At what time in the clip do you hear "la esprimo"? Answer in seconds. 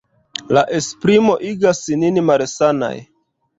0.57-1.35